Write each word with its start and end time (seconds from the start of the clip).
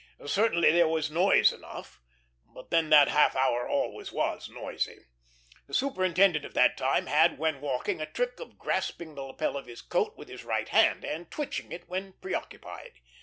Certainly 0.25 0.71
there 0.71 0.87
was 0.87 1.11
noise 1.11 1.53
enough, 1.53 2.01
but 2.43 2.71
then 2.71 2.89
that 2.89 3.07
half 3.07 3.35
hour 3.35 3.67
always 3.69 4.11
was 4.11 4.49
noisy. 4.49 5.05
The 5.67 5.75
superintendent 5.75 6.43
of 6.43 6.55
that 6.55 6.75
time 6.75 7.05
had, 7.05 7.37
when 7.37 7.61
walking, 7.61 8.01
a 8.01 8.11
trick 8.11 8.39
of 8.39 8.57
grasping 8.57 9.13
the 9.13 9.21
lapel 9.21 9.55
of 9.55 9.67
his 9.67 9.83
coat 9.83 10.17
with 10.17 10.27
his 10.27 10.43
right 10.43 10.69
hand, 10.69 11.05
and 11.05 11.29
twitching 11.29 11.71
it 11.71 11.87
when 11.87 12.13
preoccupied. 12.13 12.93